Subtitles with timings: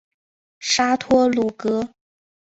[0.59, 1.93] 沙托鲁格。